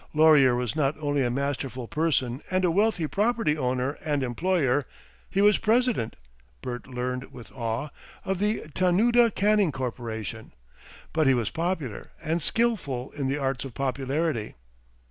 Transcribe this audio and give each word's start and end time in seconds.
Laurier 0.15 0.55
was 0.55 0.75
not 0.75 0.97
only 0.99 1.21
a 1.23 1.29
masterful 1.29 1.87
person 1.87 2.41
and 2.49 2.65
a 2.65 2.71
wealthy 2.71 3.05
property 3.05 3.55
owner 3.55 3.99
and 4.03 4.23
employer 4.23 4.87
he 5.29 5.43
was 5.43 5.59
president, 5.59 6.15
Bert 6.63 6.87
learnt 6.87 7.31
with 7.31 7.51
awe, 7.51 7.91
of 8.25 8.39
the 8.39 8.63
Tanooda 8.73 9.29
Canning 9.29 9.71
Corporation 9.71 10.53
but 11.13 11.27
he 11.27 11.35
was 11.35 11.51
popular 11.51 12.09
and 12.19 12.41
skilful 12.41 13.11
in 13.11 13.27
the 13.27 13.37
arts 13.37 13.63
of 13.63 13.75
popularity. 13.75 14.55